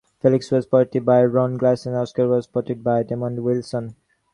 Felix 0.19 0.49
was 0.49 0.65
portrayed 0.65 1.05
by 1.05 1.23
Ron 1.23 1.57
Glass 1.57 1.85
and 1.85 1.95
Oscar 1.95 2.27
was 2.27 2.47
portrayed 2.47 2.83
by 2.83 3.03
Demond 3.03 3.37
Wilson. 3.43 3.95